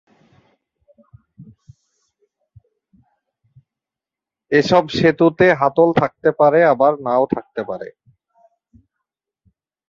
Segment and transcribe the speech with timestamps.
[4.51, 7.87] এসব সেতুতে হাতল থাকতে পারে আবার নাও থাকতে পারে।